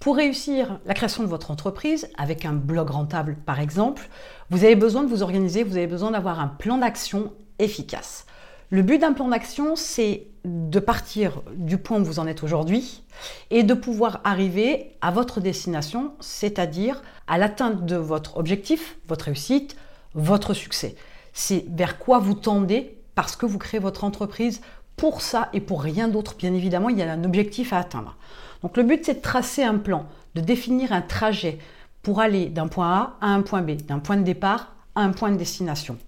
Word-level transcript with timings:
Pour 0.00 0.16
réussir 0.16 0.80
la 0.86 0.94
création 0.94 1.22
de 1.22 1.28
votre 1.28 1.50
entreprise, 1.50 2.08
avec 2.16 2.46
un 2.46 2.54
blog 2.54 2.88
rentable 2.88 3.36
par 3.44 3.60
exemple, 3.60 4.08
vous 4.48 4.64
avez 4.64 4.74
besoin 4.74 5.02
de 5.02 5.08
vous 5.08 5.22
organiser, 5.22 5.62
vous 5.62 5.76
avez 5.76 5.86
besoin 5.86 6.12
d'avoir 6.12 6.40
un 6.40 6.48
plan 6.48 6.78
d'action 6.78 7.34
efficace. 7.58 8.24
Le 8.70 8.80
but 8.80 8.98
d'un 8.98 9.12
plan 9.12 9.28
d'action, 9.28 9.76
c'est 9.76 10.28
de 10.46 10.80
partir 10.80 11.42
du 11.54 11.76
point 11.76 12.00
où 12.00 12.04
vous 12.04 12.18
en 12.18 12.26
êtes 12.26 12.42
aujourd'hui 12.42 13.02
et 13.50 13.62
de 13.62 13.74
pouvoir 13.74 14.22
arriver 14.24 14.96
à 15.02 15.10
votre 15.10 15.38
destination, 15.38 16.12
c'est-à-dire 16.18 17.02
à, 17.26 17.36
l'atteinte 17.36 17.84
de 17.84 17.96
votre 17.96 18.38
objectif, 18.38 18.96
votre 19.06 19.26
réussite, 19.26 19.76
votre 20.14 20.54
succès. 20.54 20.94
C'est 21.34 21.66
vers 21.68 21.98
quoi 21.98 22.20
vous 22.20 22.32
tendez 22.32 22.96
parce 23.14 23.36
que 23.36 23.44
vous 23.44 23.58
créez 23.58 23.80
votre 23.80 24.04
entreprise 24.04 24.62
pour 24.96 25.20
ça 25.20 25.50
et 25.52 25.60
pour 25.60 25.82
rien 25.82 26.08
d'autre. 26.08 26.36
Bien 26.38 26.54
évidemment, 26.54 26.88
il 26.88 26.96
y 26.96 27.02
a 27.02 27.12
un 27.12 27.24
objectif 27.24 27.74
à 27.74 27.78
atteindre. 27.78 28.16
Donc 28.62 28.76
le 28.76 28.82
but, 28.82 29.04
c'est 29.04 29.14
de 29.14 29.20
tracer 29.20 29.62
un 29.62 29.78
plan, 29.78 30.06
de 30.34 30.40
définir 30.40 30.92
un 30.92 31.02
trajet 31.02 31.58
pour 32.02 32.20
aller 32.20 32.46
d'un 32.46 32.68
point 32.68 32.92
A 32.92 33.16
à 33.20 33.28
un 33.28 33.42
point 33.42 33.62
B, 33.62 33.72
d'un 33.72 33.98
point 33.98 34.16
de 34.16 34.22
départ 34.22 34.74
à 34.94 35.02
un 35.02 35.12
point 35.12 35.30
de 35.30 35.36
destination. 35.36 35.98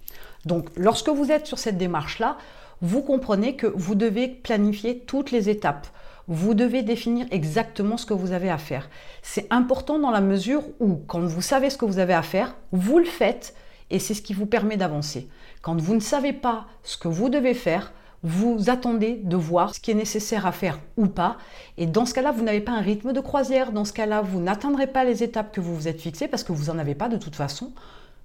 Donc 0.44 0.68
lorsque 0.76 1.08
vous 1.08 1.30
êtes 1.30 1.46
sur 1.46 1.58
cette 1.58 1.78
démarche-là, 1.78 2.36
vous 2.80 3.02
comprenez 3.02 3.56
que 3.56 3.66
vous 3.68 3.94
devez 3.94 4.28
planifier 4.28 4.98
toutes 4.98 5.30
les 5.30 5.48
étapes. 5.48 5.86
Vous 6.28 6.54
devez 6.54 6.82
définir 6.82 7.26
exactement 7.30 7.96
ce 7.96 8.06
que 8.06 8.14
vous 8.14 8.32
avez 8.32 8.50
à 8.50 8.58
faire. 8.58 8.88
C'est 9.22 9.46
important 9.50 9.98
dans 9.98 10.10
la 10.10 10.20
mesure 10.20 10.62
où, 10.80 10.96
quand 11.06 11.20
vous 11.20 11.42
savez 11.42 11.70
ce 11.70 11.76
que 11.76 11.84
vous 11.84 11.98
avez 11.98 12.14
à 12.14 12.22
faire, 12.22 12.54
vous 12.72 12.98
le 12.98 13.04
faites 13.04 13.54
et 13.90 13.98
c'est 13.98 14.14
ce 14.14 14.22
qui 14.22 14.34
vous 14.34 14.46
permet 14.46 14.76
d'avancer. 14.76 15.28
Quand 15.60 15.80
vous 15.80 15.94
ne 15.94 16.00
savez 16.00 16.32
pas 16.32 16.66
ce 16.82 16.96
que 16.96 17.08
vous 17.08 17.28
devez 17.28 17.54
faire, 17.54 17.92
vous 18.22 18.70
attendez 18.70 19.20
de 19.24 19.36
voir 19.36 19.74
ce 19.74 19.80
qui 19.80 19.90
est 19.90 19.94
nécessaire 19.94 20.46
à 20.46 20.52
faire 20.52 20.78
ou 20.96 21.06
pas. 21.06 21.38
Et 21.76 21.86
dans 21.86 22.06
ce 22.06 22.14
cas-là, 22.14 22.30
vous 22.30 22.44
n'avez 22.44 22.60
pas 22.60 22.72
un 22.72 22.80
rythme 22.80 23.12
de 23.12 23.20
croisière. 23.20 23.72
Dans 23.72 23.84
ce 23.84 23.92
cas-là, 23.92 24.22
vous 24.22 24.40
n'atteindrez 24.40 24.86
pas 24.86 25.04
les 25.04 25.22
étapes 25.22 25.52
que 25.52 25.60
vous 25.60 25.74
vous 25.74 25.88
êtes 25.88 26.00
fixées 26.00 26.28
parce 26.28 26.44
que 26.44 26.52
vous 26.52 26.72
n'en 26.72 26.78
avez 26.78 26.94
pas 26.94 27.08
de 27.08 27.16
toute 27.16 27.34
façon. 27.34 27.72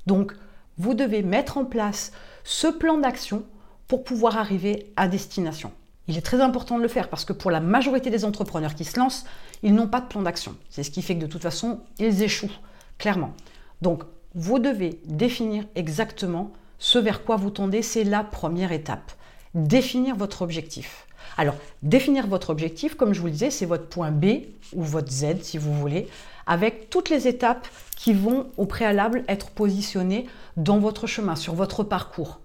Donc, 0.05 0.33
vous 0.77 0.93
devez 0.93 1.23
mettre 1.23 1.57
en 1.57 1.65
place 1.65 2.11
ce 2.43 2.67
plan 2.67 2.97
d'action 2.97 3.43
pour 3.87 4.03
pouvoir 4.03 4.37
arriver 4.37 4.93
à 4.95 5.07
destination. 5.07 5.71
Il 6.07 6.17
est 6.17 6.21
très 6.21 6.41
important 6.41 6.77
de 6.77 6.83
le 6.83 6.87
faire 6.87 7.09
parce 7.09 7.25
que 7.25 7.33
pour 7.33 7.51
la 7.51 7.59
majorité 7.59 8.09
des 8.09 8.23
entrepreneurs 8.23 8.75
qui 8.75 8.85
se 8.85 8.97
lancent, 8.99 9.25
ils 9.63 9.73
n'ont 9.73 9.87
pas 9.87 9.99
de 9.99 10.07
plan 10.07 10.21
d'action. 10.21 10.55
C'est 10.69 10.83
ce 10.83 10.91
qui 10.91 11.01
fait 11.01 11.15
que 11.15 11.21
de 11.21 11.27
toute 11.27 11.41
façon, 11.41 11.81
ils 11.97 12.21
échouent, 12.23 12.51
clairement. 12.97 13.33
Donc, 13.81 14.03
vous 14.35 14.59
devez 14.59 15.01
définir 15.05 15.65
exactement 15.75 16.51
ce 16.77 16.99
vers 16.99 17.23
quoi 17.23 17.35
vous 17.35 17.49
tendez. 17.49 17.81
C'est 17.81 18.03
la 18.03 18.23
première 18.23 18.71
étape. 18.71 19.11
Définir 19.53 20.15
votre 20.15 20.41
objectif. 20.41 21.07
Alors, 21.37 21.55
définir 21.83 22.27
votre 22.27 22.49
objectif, 22.49 22.95
comme 22.95 23.13
je 23.13 23.19
vous 23.19 23.27
le 23.27 23.31
disais, 23.31 23.51
c'est 23.51 23.65
votre 23.65 23.87
point 23.87 24.11
B 24.11 24.25
ou 24.73 24.83
votre 24.83 25.11
Z, 25.11 25.41
si 25.41 25.57
vous 25.57 25.73
voulez, 25.73 26.07
avec 26.45 26.89
toutes 26.89 27.09
les 27.09 27.27
étapes 27.27 27.67
qui 27.95 28.13
vont 28.13 28.47
au 28.57 28.65
préalable 28.65 29.23
être 29.27 29.49
positionnées 29.51 30.27
dans 30.55 30.79
votre 30.79 31.07
chemin, 31.07 31.35
sur 31.35 31.53
votre 31.53 31.83
parcours. 31.83 32.39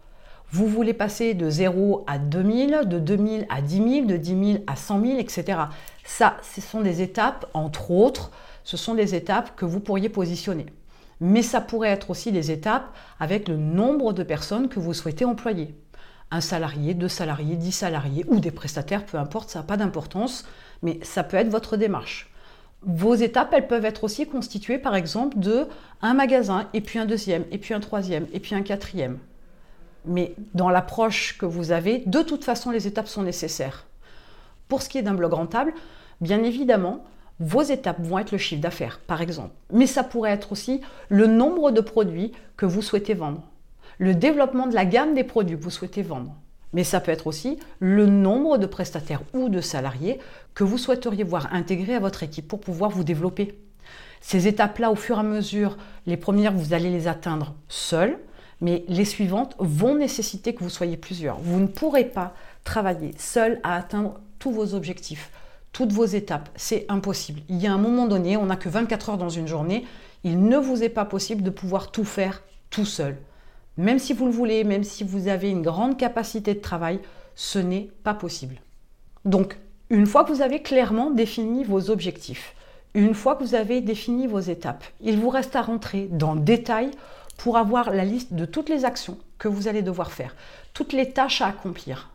Vous 0.51 0.67
voulez 0.67 0.93
passer 0.93 1.33
de 1.33 1.49
0 1.49 2.05
à 2.07 2.19
2000, 2.19 2.83
de 2.85 2.99
2000 2.99 3.47
à 3.49 3.63
10 3.63 3.77
000, 3.77 4.07
de 4.07 4.17
10 4.19 4.53
000 4.53 4.65
à 4.67 4.77
100 4.77 5.01
000, 5.01 5.19
etc. 5.19 5.59
Ça, 6.05 6.37
ce 6.43 6.61
sont 6.61 6.83
des 6.83 7.01
étapes, 7.01 7.47
entre 7.55 7.91
autres, 7.91 8.31
ce 8.65 8.77
sont 8.77 8.95
des 8.95 9.15
étapes 9.15 9.57
que 9.57 9.65
vous 9.65 9.81
pourriez 9.81 10.11
positionner. 10.11 10.67
Mais 11.21 11.43
ça 11.43 11.61
pourrait 11.61 11.91
être 11.91 12.11
aussi 12.11 12.33
des 12.33 12.51
étapes 12.51 12.95
avec 13.19 13.49
le 13.49 13.57
nombre 13.57 14.13
de 14.13 14.23
personnes 14.23 14.69
que 14.69 14.79
vous 14.79 14.93
souhaitez 14.93 15.25
employer. 15.25 15.75
Un 16.33 16.41
salarié, 16.41 16.95
deux 16.95 17.09
salariés, 17.09 17.55
dix 17.55 17.71
salariés 17.71 18.25
ou 18.27 18.41
des 18.41 18.51
prestataires, 18.51 19.07
peu 19.07 19.19
importe, 19.19 19.51
ça 19.51 19.61
n'a 19.61 19.65
pas 19.65 19.77
d'importance, 19.77 20.45
mais 20.83 20.99
ça 21.03 21.23
peut 21.23 21.37
être 21.37 21.51
votre 21.51 21.77
démarche. 21.77 22.29
Vos 22.83 23.15
étapes, 23.15 23.53
elles 23.53 23.69
peuvent 23.69 23.85
être 23.85 24.03
aussi 24.03 24.27
constituées 24.27 24.79
par 24.79 24.97
exemple 24.97 25.39
de 25.39 25.69
un 26.01 26.15
magasin, 26.15 26.67
et 26.75 26.81
puis 26.81 26.99
un 26.99 27.07
deuxième, 27.07 27.45
et 27.53 27.59
puis 27.59 27.75
un 27.75 27.81
troisième, 27.81 28.27
et 28.33 28.41
puis 28.41 28.57
un 28.57 28.63
quatrième 28.63 29.19
mais 30.05 30.35
dans 30.55 30.71
l'approche 30.71 31.39
que 31.39 31.47
vous 31.47 31.73
avez, 31.73 32.03
de 32.07 32.23
toute 32.23 32.45
façon, 32.45 32.71
les 32.71 32.87
étapes 32.87 33.09
sont 33.09 33.23
nécessaires. 33.23 33.87
Pour 34.69 34.83
ce 34.83 34.89
qui 34.89 34.99
est 34.99 35.03
d'un 35.03 35.15
blog 35.15 35.33
rentable, 35.33 35.75
bien 36.21 36.43
évidemment, 36.43 37.05
vos 37.41 37.63
étapes 37.63 38.01
vont 38.01 38.19
être 38.19 38.33
le 38.33 38.39
chiffre 38.39 38.61
d'affaires, 38.61 39.01
par 39.07 39.21
exemple. 39.21 39.55
Mais 39.73 39.87
ça 39.87 40.05
pourrait 40.05 40.33
être 40.33 40.53
aussi 40.53 40.81
le 41.09 41.27
nombre 41.27 41.71
de 41.71 41.81
produits 41.81 42.33
que 42.57 42.67
vous 42.67 42.83
souhaitez 42.83 43.15
vendre, 43.15 43.43
le 43.99 44.15
développement 44.15 44.67
de 44.67 44.75
la 44.75 44.85
gamme 44.85 45.15
des 45.15 45.25
produits 45.25 45.57
que 45.57 45.63
vous 45.63 45.71
souhaitez 45.71 46.03
vendre. 46.03 46.35
Mais 46.73 46.85
ça 46.85 47.01
peut 47.01 47.13
être 47.13 47.27
aussi 47.27 47.59
le 47.81 48.07
nombre 48.07 48.57
de 48.59 48.67
prestataires 48.67 49.23
ou 49.35 49.49
de 49.49 49.61
salariés 49.61 50.19
que 50.55 50.65
vous 50.65 50.79
souhaiteriez 50.79 51.25
voir 51.25 51.53
intégrés 51.53 51.95
à 51.95 52.01
votre 52.01 52.23
équipe 52.23 52.49
pour 52.49 52.61
pouvoir 52.61 52.91
vous 52.91 53.05
développer. 53.05 53.59
Ces 54.21 54.47
étapes-là, 54.47 54.91
au 54.91 54.95
fur 54.95 55.17
et 55.17 55.21
à 55.21 55.25
mesure, 55.25 55.77
les 56.07 56.17
premières, 56.17 56.53
vous 56.53 56.73
allez 56.73 56.91
les 56.91 57.09
atteindre 57.09 57.55
seuls 57.69 58.19
mais 58.63 58.85
les 58.89 59.05
suivantes 59.05 59.57
vont 59.59 59.97
nécessiter 59.97 60.55
que 60.55 60.63
vous 60.63 60.71
soyez 60.71 60.97
plusieurs. 60.97 61.39
Vous 61.41 61.61
ne 61.61 61.67
pourrez 61.67 62.05
pas 62.05 62.33
travailler 62.65 63.13
seul 63.19 63.61
à 63.65 63.77
atteindre 63.77 64.21
tous 64.39 64.53
vos 64.53 64.75
objectifs, 64.75 65.31
toutes 65.73 65.93
vos 65.93 66.05
étapes. 66.05 66.49
C'est 66.55 66.87
impossible. 66.89 67.43
Il 67.49 67.61
y 67.61 67.67
a 67.67 67.73
un 67.73 67.79
moment 67.79 68.07
donné, 68.07 68.37
on 68.37 68.47
n'a 68.47 68.57
que 68.57 68.69
24 68.69 69.11
heures 69.11 69.19
dans 69.19 69.29
une 69.29 69.49
journée, 69.49 69.85
il 70.23 70.45
ne 70.45 70.57
vous 70.57 70.85
est 70.85 70.89
pas 70.89 71.05
possible 71.05 71.43
de 71.43 71.51
pouvoir 71.51 71.91
tout 71.91 72.05
faire 72.05 72.45
tout 72.71 72.87
seul. 72.87 73.17
Même 73.77 73.99
si 73.99 74.13
vous 74.13 74.27
le 74.27 74.33
voulez, 74.33 74.65
même 74.65 74.85
si 74.85 75.05
vous 75.05 75.29
avez 75.29 75.51
une 75.51 75.63
grande 75.63 75.97
capacité 75.97 76.55
de 76.55 76.61
travail, 76.61 77.01
ce 77.35 77.59
n'est 77.59 77.91
pas 78.05 78.15
possible. 78.15 78.61
Donc, 79.25 79.59
une 79.89 80.07
fois 80.07 80.25
que 80.25 80.33
vous 80.33 80.43
avez 80.43 80.63
clairement 80.63 81.11
défini 81.11 81.65
vos 81.65 81.91
objectifs, 81.91 82.55
une 82.95 83.15
fois 83.15 83.37
que 83.37 83.45
vous 83.45 83.55
avez 83.55 83.81
défini 83.81 84.27
vos 84.27 84.41
étapes, 84.41 84.85
il 85.01 85.19
vous 85.19 85.31
reste 85.31 85.57
à 85.57 85.63
rentrer 85.63 86.09
dans 86.11 86.35
le 86.35 86.41
détail 86.41 86.91
pour 87.39 87.57
avoir 87.57 87.91
la 87.91 88.05
liste 88.05 88.35
de 88.35 88.45
toutes 88.45 88.69
les 88.69 88.85
actions 88.85 89.19
que 89.39 89.49
vous 89.49 89.69
allez 89.69 89.83
devoir 89.83 90.13
faire, 90.13 90.37
toutes 90.75 90.93
les 90.93 91.11
tâches 91.11 91.41
à 91.41 91.49
accomplir. 91.49 92.11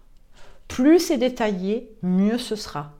Plus 0.67 0.99
c'est 0.99 1.17
détaillé, 1.17 1.91
mieux 2.03 2.37
ce 2.37 2.55
sera. 2.55 2.91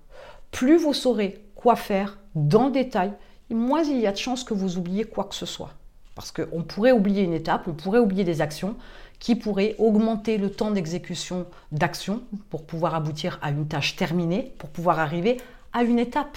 Plus 0.51 0.77
vous 0.77 0.93
saurez 0.93 1.43
quoi 1.55 1.75
faire 1.75 2.17
dans 2.33 2.65
le 2.65 2.71
détail, 2.71 3.13
moins 3.49 3.83
il 3.83 3.99
y 3.99 4.07
a 4.07 4.11
de 4.11 4.17
chances 4.17 4.43
que 4.43 4.53
vous 4.53 4.77
oubliez 4.77 5.03
quoi 5.03 5.25
que 5.25 5.35
ce 5.35 5.45
soit. 5.45 5.73
Parce 6.17 6.31
qu'on 6.31 6.63
pourrait 6.63 6.91
oublier 6.91 7.21
une 7.21 7.33
étape, 7.33 7.67
on 7.67 7.73
pourrait 7.73 7.99
oublier 7.99 8.23
des 8.23 8.41
actions 8.41 8.75
qui 9.19 9.35
pourraient 9.35 9.75
augmenter 9.77 10.39
le 10.39 10.49
temps 10.49 10.71
d'exécution 10.71 11.45
d'actions 11.71 12.23
pour 12.49 12.65
pouvoir 12.65 12.95
aboutir 12.95 13.37
à 13.43 13.51
une 13.51 13.67
tâche 13.67 13.95
terminée, 13.95 14.51
pour 14.57 14.69
pouvoir 14.69 14.97
arriver 14.97 15.37
à 15.73 15.83
une 15.83 15.99
étape. 15.99 16.35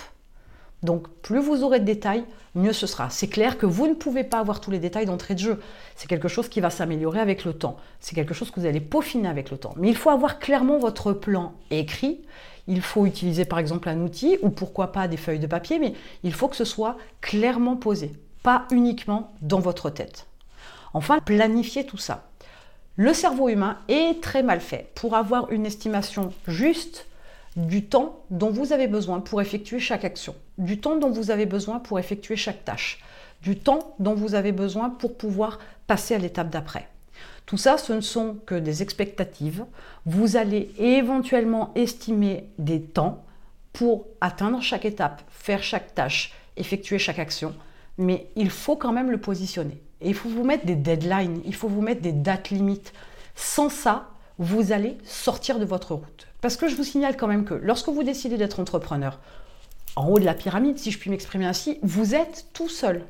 Donc 0.83 1.09
plus 1.23 1.41
vous 1.41 1.63
aurez 1.63 1.81
de 1.81 1.87
détails, 1.87 2.25
mieux 2.55 2.75
ce 2.75 2.87
sera. 2.87 3.09
C'est 3.09 3.29
clair 3.29 3.57
que 3.57 3.65
vous 3.65 3.87
ne 3.87 3.95
pouvez 3.95 4.23
pas 4.23 4.39
avoir 4.39 4.61
tous 4.61 4.71
les 4.71 4.79
détails 4.79 5.07
d'entrée 5.07 5.33
de 5.33 5.41
jeu. 5.41 5.61
C'est 5.97 6.09
quelque 6.09 6.29
chose 6.29 6.51
qui 6.51 6.61
va 6.61 6.69
s'améliorer 6.69 7.21
avec 7.21 7.47
le 7.47 7.55
temps. 7.55 7.79
C'est 8.01 8.15
quelque 8.15 8.35
chose 8.35 8.51
que 8.51 8.61
vous 8.61 8.67
allez 8.67 8.81
peaufiner 8.81 9.29
avec 9.29 9.51
le 9.51 9.57
temps. 9.57 9.73
Mais 9.79 9.89
il 9.89 9.97
faut 9.97 10.11
avoir 10.11 10.39
clairement 10.39 10.79
votre 10.79 11.15
plan 11.15 11.55
écrit. 11.71 12.21
Il 12.69 12.83
faut 12.83 13.07
utiliser 13.07 13.47
par 13.47 13.59
exemple 13.59 13.89
un 13.89 14.03
outil 14.03 14.37
ou 14.43 14.51
pourquoi 14.51 14.93
pas 14.93 15.09
des 15.09 15.17
feuilles 15.17 15.39
de 15.39 15.47
papier, 15.47 15.79
mais 15.79 15.95
il 16.23 16.35
faut 16.35 16.49
que 16.49 16.57
ce 16.57 16.67
soit 16.67 16.99
clairement 17.23 17.77
posé, 17.77 18.13
pas 18.43 18.67
uniquement 18.71 19.33
dans 19.43 19.61
votre 19.61 19.91
tête. 19.91 20.27
Enfin, 20.95 21.21
planifier 21.21 21.85
tout 21.85 21.99
ça. 21.99 22.25
Le 22.97 23.15
cerveau 23.15 23.49
humain 23.49 23.79
est 23.89 24.21
très 24.23 24.43
mal 24.43 24.61
fait 24.61 24.91
pour 24.95 25.15
avoir 25.15 25.51
une 25.53 25.67
estimation 25.67 26.33
juste 26.47 27.07
du 27.57 27.85
temps 27.85 28.21
dont 28.31 28.51
vous 28.51 28.73
avez 28.73 28.87
besoin 28.87 29.21
pour 29.21 29.41
effectuer 29.41 29.81
chaque 29.81 30.05
action, 30.05 30.35
du 30.59 30.81
temps 30.81 30.97
dont 30.97 31.11
vous 31.11 31.31
avez 31.31 31.47
besoin 31.47 31.79
pour 31.79 31.99
effectuer 31.99 32.37
chaque 32.37 32.65
tâche, 32.65 33.01
du 33.43 33.59
temps 33.59 33.95
dont 33.99 34.15
vous 34.15 34.35
avez 34.35 34.53
besoin 34.53 34.91
pour 34.91 35.17
pouvoir 35.17 35.59
passer 35.87 36.15
à 36.15 36.19
l'étape 36.19 36.51
d'après. 36.51 36.89
Tout 37.47 37.57
ça, 37.57 37.79
ce 37.79 37.93
ne 37.93 38.01
sont 38.01 38.37
que 38.47 38.55
des 38.55 38.83
expectatives. 38.83 39.65
Vous 40.07 40.37
allez 40.37 40.71
éventuellement 40.79 41.73
estimer 41.75 42.49
des 42.59 42.81
temps 42.81 43.25
pour 43.73 44.07
atteindre 44.21 44.63
chaque 44.63 44.85
étape, 44.85 45.23
faire 45.31 45.63
chaque 45.63 45.95
tâche, 45.95 46.33
effectuer 46.57 46.99
chaque 46.99 47.19
action, 47.19 47.55
mais 48.01 48.31
il 48.35 48.51
faut 48.51 48.77
quand 48.77 48.93
même 48.93 49.11
le 49.11 49.21
positionner. 49.21 49.81
Et 50.01 50.09
il 50.09 50.15
faut 50.15 50.31
vous 50.31 50.45
mettre 50.45 50.67
des 50.67 50.75
deadlines, 50.75 51.41
il 51.45 51.55
faut 51.55 51.69
vous 51.69 51.83
mettre 51.83 52.01
des 52.01 52.13
dates 52.13 52.51
limites. 52.51 52.93
Sans 53.37 53.69
ça, 53.69 54.09
vous 54.39 54.73
allez 54.73 54.97
sortir 55.05 55.59
de 55.59 55.67
votre 55.67 55.95
route. 55.95 56.27
Parce 56.41 56.57
que 56.57 56.67
je 56.67 56.75
vous 56.75 56.85
signale 56.85 57.17
quand 57.17 57.27
même 57.27 57.45
que 57.45 57.55
lorsque 57.55 57.91
vous 57.91 58.03
décidez 58.03 58.39
d'être 58.39 58.59
entrepreneur, 58.59 59.21
en 59.97 60.09
haut 60.09 60.19
de 60.19 60.25
la 60.25 60.35
pyramide, 60.35 60.79
si 60.79 60.91
je 60.91 60.99
puis 60.99 61.11
m'exprimer 61.11 61.45
ainsi, 61.45 61.79
vous 61.83 62.15
êtes 62.15 62.47
tout 62.55 62.71
seul. 62.71 63.05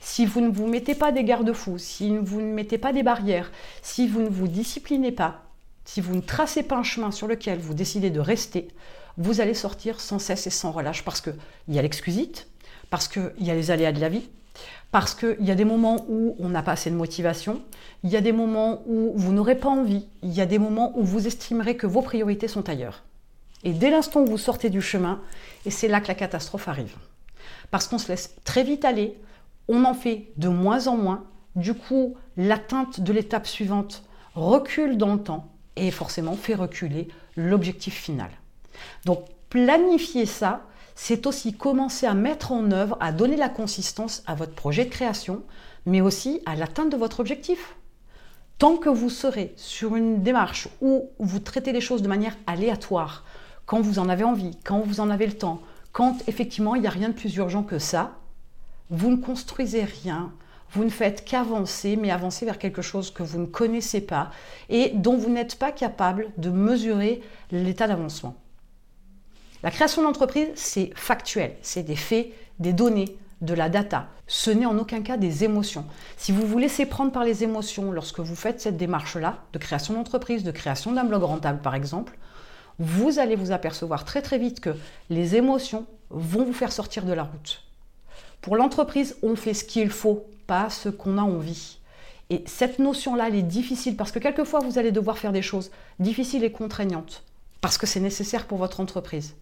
Si 0.00 0.24
vous 0.24 0.40
ne 0.40 0.50
vous 0.50 0.66
mettez 0.66 0.94
pas 0.94 1.12
des 1.12 1.24
garde-fous, 1.24 1.78
si 1.78 2.16
vous 2.16 2.40
ne 2.40 2.52
mettez 2.52 2.78
pas 2.78 2.92
des 2.92 3.02
barrières, 3.02 3.50
si 3.82 4.06
vous 4.06 4.20
ne 4.20 4.28
vous 4.28 4.48
disciplinez 4.48 5.12
pas, 5.12 5.42
si 5.84 6.00
vous 6.00 6.14
ne 6.14 6.20
tracez 6.20 6.62
pas 6.62 6.76
un 6.76 6.82
chemin 6.84 7.10
sur 7.10 7.26
lequel 7.26 7.58
vous 7.58 7.74
décidez 7.74 8.10
de 8.10 8.20
rester, 8.20 8.68
vous 9.16 9.40
allez 9.40 9.54
sortir 9.54 10.00
sans 10.00 10.18
cesse 10.18 10.46
et 10.46 10.50
sans 10.50 10.70
relâche 10.70 11.04
parce 11.04 11.20
qu'il 11.20 11.34
y 11.68 11.78
a 11.78 11.82
l'excusite, 11.82 12.49
parce 12.90 13.08
qu'il 13.08 13.32
y 13.38 13.50
a 13.50 13.54
les 13.54 13.70
aléas 13.70 13.92
de 13.92 14.00
la 14.00 14.08
vie, 14.08 14.28
parce 14.90 15.14
qu'il 15.14 15.36
y 15.40 15.50
a 15.50 15.54
des 15.54 15.64
moments 15.64 16.04
où 16.08 16.36
on 16.40 16.48
n'a 16.48 16.62
pas 16.62 16.72
assez 16.72 16.90
de 16.90 16.96
motivation, 16.96 17.62
il 18.02 18.10
y 18.10 18.16
a 18.16 18.20
des 18.20 18.32
moments 18.32 18.82
où 18.86 19.12
vous 19.14 19.32
n'aurez 19.32 19.54
pas 19.54 19.68
envie, 19.68 20.06
il 20.22 20.32
y 20.32 20.40
a 20.40 20.46
des 20.46 20.58
moments 20.58 20.92
où 20.98 21.04
vous 21.04 21.26
estimerez 21.26 21.76
que 21.76 21.86
vos 21.86 22.02
priorités 22.02 22.48
sont 22.48 22.68
ailleurs. 22.68 23.04
Et 23.62 23.72
dès 23.72 23.90
l'instant 23.90 24.22
où 24.22 24.26
vous 24.26 24.38
sortez 24.38 24.70
du 24.70 24.82
chemin, 24.82 25.20
et 25.64 25.70
c'est 25.70 25.88
là 25.88 26.00
que 26.00 26.08
la 26.08 26.14
catastrophe 26.14 26.66
arrive. 26.68 26.96
Parce 27.70 27.86
qu'on 27.86 27.98
se 27.98 28.08
laisse 28.08 28.34
très 28.44 28.64
vite 28.64 28.84
aller, 28.84 29.16
on 29.68 29.84
en 29.84 29.94
fait 29.94 30.28
de 30.36 30.48
moins 30.48 30.88
en 30.88 30.96
moins, 30.96 31.24
du 31.56 31.74
coup 31.74 32.16
l'atteinte 32.36 33.00
de 33.00 33.12
l'étape 33.12 33.46
suivante 33.46 34.02
recule 34.34 34.96
dans 34.96 35.14
le 35.14 35.22
temps 35.22 35.48
et 35.76 35.90
forcément 35.90 36.34
fait 36.34 36.54
reculer 36.54 37.08
l'objectif 37.36 37.94
final. 37.94 38.30
Donc 39.04 39.24
planifier 39.48 40.26
ça, 40.26 40.62
c'est 41.02 41.26
aussi 41.26 41.54
commencer 41.54 42.04
à 42.04 42.12
mettre 42.12 42.52
en 42.52 42.70
œuvre, 42.72 42.98
à 43.00 43.10
donner 43.10 43.36
la 43.36 43.48
consistance 43.48 44.22
à 44.26 44.34
votre 44.34 44.54
projet 44.54 44.84
de 44.84 44.90
création, 44.90 45.42
mais 45.86 46.02
aussi 46.02 46.42
à 46.44 46.56
l'atteinte 46.56 46.92
de 46.92 46.96
votre 46.98 47.20
objectif. 47.20 47.74
Tant 48.58 48.76
que 48.76 48.90
vous 48.90 49.08
serez 49.08 49.54
sur 49.56 49.96
une 49.96 50.22
démarche 50.22 50.68
où 50.82 51.08
vous 51.18 51.38
traitez 51.38 51.72
les 51.72 51.80
choses 51.80 52.02
de 52.02 52.08
manière 52.08 52.36
aléatoire, 52.46 53.24
quand 53.64 53.80
vous 53.80 53.98
en 53.98 54.10
avez 54.10 54.24
envie, 54.24 54.58
quand 54.62 54.80
vous 54.80 55.00
en 55.00 55.08
avez 55.08 55.26
le 55.26 55.32
temps, 55.32 55.62
quand 55.92 56.18
effectivement 56.28 56.74
il 56.74 56.82
n'y 56.82 56.86
a 56.86 56.90
rien 56.90 57.08
de 57.08 57.14
plus 57.14 57.34
urgent 57.36 57.62
que 57.62 57.78
ça, 57.78 58.18
vous 58.90 59.10
ne 59.10 59.16
construisez 59.16 59.84
rien, 59.84 60.30
vous 60.72 60.84
ne 60.84 60.90
faites 60.90 61.24
qu'avancer, 61.24 61.96
mais 61.96 62.10
avancer 62.10 62.44
vers 62.44 62.58
quelque 62.58 62.82
chose 62.82 63.10
que 63.10 63.22
vous 63.22 63.38
ne 63.38 63.46
connaissez 63.46 64.02
pas 64.02 64.30
et 64.68 64.90
dont 64.90 65.16
vous 65.16 65.30
n'êtes 65.30 65.58
pas 65.58 65.72
capable 65.72 66.28
de 66.36 66.50
mesurer 66.50 67.22
l'état 67.50 67.88
d'avancement. 67.88 68.36
La 69.62 69.70
création 69.70 70.02
d'entreprise, 70.02 70.48
c'est 70.54 70.90
factuel, 70.94 71.56
c'est 71.60 71.82
des 71.82 71.96
faits, 71.96 72.28
des 72.58 72.72
données, 72.72 73.16
de 73.40 73.54
la 73.54 73.68
data. 73.68 74.08
Ce 74.26 74.50
n'est 74.50 74.66
en 74.66 74.78
aucun 74.78 75.02
cas 75.02 75.16
des 75.16 75.44
émotions. 75.44 75.84
Si 76.16 76.32
vous 76.32 76.46
vous 76.46 76.58
laissez 76.58 76.86
prendre 76.86 77.12
par 77.12 77.24
les 77.24 77.42
émotions 77.42 77.90
lorsque 77.90 78.20
vous 78.20 78.36
faites 78.36 78.60
cette 78.60 78.76
démarche-là, 78.76 79.38
de 79.52 79.58
création 79.58 79.94
d'entreprise, 79.94 80.44
de 80.44 80.50
création 80.50 80.92
d'un 80.92 81.04
blog 81.04 81.22
rentable 81.22 81.60
par 81.60 81.74
exemple, 81.74 82.18
vous 82.78 83.18
allez 83.18 83.36
vous 83.36 83.52
apercevoir 83.52 84.04
très 84.04 84.22
très 84.22 84.38
vite 84.38 84.60
que 84.60 84.74
les 85.10 85.36
émotions 85.36 85.86
vont 86.10 86.44
vous 86.44 86.52
faire 86.52 86.72
sortir 86.72 87.04
de 87.04 87.12
la 87.12 87.24
route. 87.24 87.62
Pour 88.40 88.56
l'entreprise, 88.56 89.16
on 89.22 89.36
fait 89.36 89.54
ce 89.54 89.64
qu'il 89.64 89.90
faut, 89.90 90.26
pas 90.46 90.70
ce 90.70 90.88
qu'on 90.88 91.18
a 91.18 91.22
envie. 91.22 91.78
Et 92.30 92.42
cette 92.46 92.78
notion-là, 92.78 93.28
elle 93.28 93.34
est 93.34 93.42
difficile 93.42 93.96
parce 93.96 94.12
que 94.12 94.18
quelquefois, 94.18 94.60
vous 94.60 94.78
allez 94.78 94.92
devoir 94.92 95.18
faire 95.18 95.32
des 95.32 95.42
choses 95.42 95.70
difficiles 95.98 96.44
et 96.44 96.52
contraignantes 96.52 97.24
parce 97.60 97.76
que 97.76 97.86
c'est 97.86 98.00
nécessaire 98.00 98.46
pour 98.46 98.58
votre 98.58 98.80
entreprise. 98.80 99.34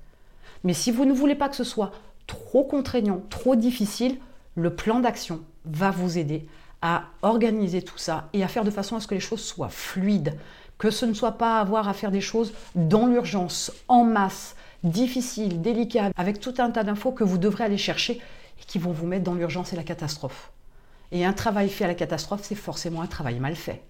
Mais 0.65 0.75
si 0.75 0.91
vous 0.91 1.05
ne 1.05 1.13
voulez 1.13 1.35
pas 1.35 1.49
que 1.49 1.57
ce 1.57 1.65
soit 1.65 1.93
trop 2.27 2.65
contraignant, 2.65 3.23
trop 3.31 3.57
difficile, 3.57 4.19
le 4.55 4.75
plan 4.75 5.01
d'action 5.01 5.41
va 5.65 5.91
vous 5.91 6.19
aider 6.19 6.47
à 6.83 7.05
organiser 7.23 7.83
tout 7.83 7.99
ça 7.99 8.29
et 8.33 8.43
à 8.43 8.49
faire 8.49 8.65
de 8.65 8.71
façon 8.71 8.97
à 8.97 9.01
ce 9.01 9.07
que 9.07 9.15
les 9.15 9.21
choses 9.21 9.43
soient 9.43 9.69
fluides, 9.69 10.37
que 10.79 10.91
ce 10.91 11.07
ne 11.07 11.15
soit 11.15 11.33
pas 11.33 11.59
avoir 11.59 11.89
à 11.89 11.95
faire 11.95 12.11
des 12.11 12.21
choses 12.21 12.53
dans 12.75 13.07
l'urgence, 13.07 13.73
en 13.89 14.05
masse, 14.05 14.55
difficiles, 14.85 15.61
délicates, 15.61 16.13
avec 16.17 16.41
tout 16.41 16.55
un 16.59 16.71
tas 16.71 16.85
d'infos 16.85 17.13
que 17.13 17.25
vous 17.25 17.39
devrez 17.39 17.65
aller 17.65 17.79
chercher 17.79 18.21
et 18.61 18.65
qui 18.67 18.79
vont 18.79 18.93
vous 18.93 19.07
mettre 19.07 19.25
dans 19.25 19.35
l'urgence 19.35 19.73
et 19.73 19.77
la 19.77 19.83
catastrophe. 19.83 20.53
Et 21.11 21.25
un 21.25 21.33
travail 21.33 21.69
fait 21.69 21.85
à 21.85 21.89
la 21.89 21.95
catastrophe, 21.95 22.43
c'est 22.45 22.55
forcément 22.55 23.03
un 23.03 23.07
travail 23.07 23.41
mal 23.41 23.57
fait. 23.57 23.83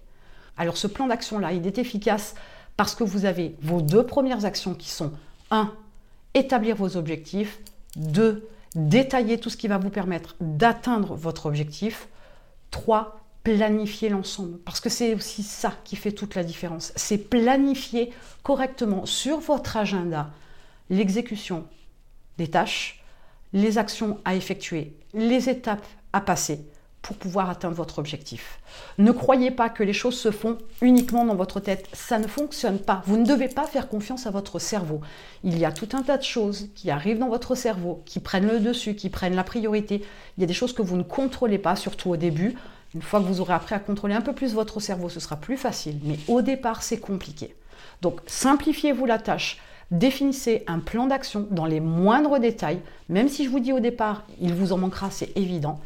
Alors 0.57 0.77
ce 0.77 0.87
plan 0.87 1.07
d'action-là, 1.07 1.53
il 1.53 1.67
est 1.67 1.77
efficace 1.77 2.33
parce 2.75 2.95
que 2.95 3.03
vous 3.03 3.25
avez 3.25 3.55
vos 3.61 3.81
deux 3.81 4.05
premières 4.05 4.45
actions 4.45 4.73
qui 4.73 4.89
sont 4.89 5.11
1. 5.51 5.71
Établir 6.33 6.75
vos 6.75 6.97
objectifs, 6.97 7.59
2. 7.95 8.47
Détailler 8.75 9.39
tout 9.39 9.49
ce 9.49 9.57
qui 9.57 9.67
va 9.67 9.77
vous 9.77 9.89
permettre 9.89 10.35
d'atteindre 10.39 11.15
votre 11.15 11.47
objectif. 11.47 12.07
3 12.71 13.19
planifier 13.43 14.09
l'ensemble. 14.09 14.57
Parce 14.59 14.79
que 14.79 14.89
c'est 14.89 15.15
aussi 15.15 15.43
ça 15.43 15.73
qui 15.83 15.95
fait 15.95 16.11
toute 16.11 16.35
la 16.35 16.43
différence. 16.43 16.91
C'est 16.95 17.17
planifier 17.17 18.11
correctement 18.43 19.05
sur 19.05 19.39
votre 19.39 19.77
agenda 19.77 20.29
l'exécution 20.89 21.65
des 22.37 22.47
tâches, 22.47 23.03
les 23.53 23.77
actions 23.77 24.19
à 24.25 24.35
effectuer, 24.35 24.93
les 25.13 25.49
étapes 25.49 25.85
à 26.13 26.21
passer 26.21 26.65
pour 27.01 27.15
pouvoir 27.15 27.49
atteindre 27.49 27.75
votre 27.75 27.99
objectif. 27.99 28.59
Ne 28.97 29.11
croyez 29.11 29.51
pas 29.51 29.69
que 29.69 29.83
les 29.83 29.93
choses 29.93 30.19
se 30.19 30.31
font 30.31 30.57
uniquement 30.81 31.25
dans 31.25 31.35
votre 31.35 31.59
tête. 31.59 31.87
Ça 31.93 32.19
ne 32.19 32.27
fonctionne 32.27 32.79
pas. 32.79 33.01
Vous 33.05 33.17
ne 33.17 33.25
devez 33.25 33.47
pas 33.47 33.65
faire 33.65 33.87
confiance 33.87 34.27
à 34.27 34.31
votre 34.31 34.59
cerveau. 34.59 35.01
Il 35.43 35.57
y 35.57 35.65
a 35.65 35.71
tout 35.71 35.89
un 35.93 36.01
tas 36.01 36.17
de 36.17 36.23
choses 36.23 36.69
qui 36.75 36.91
arrivent 36.91 37.19
dans 37.19 37.29
votre 37.29 37.55
cerveau, 37.55 38.01
qui 38.05 38.19
prennent 38.19 38.47
le 38.47 38.59
dessus, 38.59 38.95
qui 38.95 39.09
prennent 39.09 39.35
la 39.35 39.43
priorité. 39.43 40.03
Il 40.37 40.41
y 40.41 40.43
a 40.43 40.47
des 40.47 40.53
choses 40.53 40.73
que 40.73 40.81
vous 40.81 40.97
ne 40.97 41.03
contrôlez 41.03 41.57
pas, 41.57 41.75
surtout 41.75 42.09
au 42.09 42.17
début. 42.17 42.55
Une 42.93 43.01
fois 43.01 43.19
que 43.19 43.25
vous 43.25 43.39
aurez 43.39 43.53
appris 43.53 43.75
à 43.75 43.79
contrôler 43.79 44.15
un 44.15 44.21
peu 44.21 44.33
plus 44.33 44.53
votre 44.53 44.79
cerveau, 44.79 45.09
ce 45.09 45.19
sera 45.19 45.35
plus 45.35 45.57
facile. 45.57 45.99
Mais 46.03 46.17
au 46.27 46.41
départ, 46.41 46.83
c'est 46.83 46.99
compliqué. 46.99 47.55
Donc, 48.01 48.19
simplifiez-vous 48.25 49.05
la 49.05 49.19
tâche. 49.19 49.59
Définissez 49.91 50.63
un 50.67 50.79
plan 50.79 51.07
d'action 51.07 51.47
dans 51.49 51.65
les 51.65 51.79
moindres 51.79 52.39
détails. 52.39 52.79
Même 53.07 53.29
si 53.29 53.45
je 53.45 53.49
vous 53.49 53.59
dis 53.59 53.73
au 53.73 53.79
départ, 53.79 54.23
il 54.39 54.53
vous 54.53 54.73
en 54.73 54.77
manquera, 54.77 55.09
c'est 55.11 55.35
évident. 55.37 55.79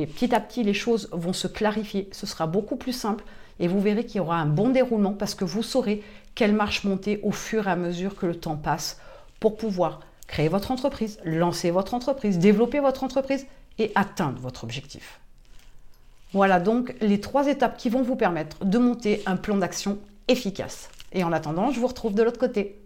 Mais 0.00 0.06
petit 0.06 0.34
à 0.34 0.40
petit, 0.40 0.62
les 0.62 0.72
choses 0.72 1.10
vont 1.12 1.34
se 1.34 1.46
clarifier, 1.46 2.08
ce 2.10 2.26
sera 2.26 2.46
beaucoup 2.46 2.76
plus 2.76 2.94
simple 2.94 3.22
et 3.58 3.68
vous 3.68 3.82
verrez 3.82 4.06
qu'il 4.06 4.16
y 4.16 4.20
aura 4.20 4.38
un 4.38 4.46
bon 4.46 4.70
déroulement 4.70 5.12
parce 5.12 5.34
que 5.34 5.44
vous 5.44 5.62
saurez 5.62 6.02
quelle 6.34 6.54
marche 6.54 6.84
monter 6.84 7.20
au 7.22 7.32
fur 7.32 7.68
et 7.68 7.70
à 7.70 7.76
mesure 7.76 8.16
que 8.16 8.24
le 8.24 8.34
temps 8.34 8.56
passe 8.56 8.98
pour 9.40 9.58
pouvoir 9.58 10.00
créer 10.26 10.48
votre 10.48 10.70
entreprise, 10.70 11.20
lancer 11.22 11.70
votre 11.70 11.92
entreprise, 11.92 12.38
développer 12.38 12.80
votre 12.80 13.04
entreprise 13.04 13.46
et 13.78 13.92
atteindre 13.94 14.40
votre 14.40 14.64
objectif. 14.64 15.20
Voilà 16.32 16.60
donc 16.60 16.94
les 17.02 17.20
trois 17.20 17.48
étapes 17.48 17.76
qui 17.76 17.90
vont 17.90 18.00
vous 18.00 18.16
permettre 18.16 18.64
de 18.64 18.78
monter 18.78 19.22
un 19.26 19.36
plan 19.36 19.58
d'action 19.58 19.98
efficace. 20.28 20.88
Et 21.12 21.24
en 21.24 21.32
attendant, 21.32 21.72
je 21.72 21.78
vous 21.78 21.88
retrouve 21.88 22.14
de 22.14 22.22
l'autre 22.22 22.40
côté. 22.40 22.80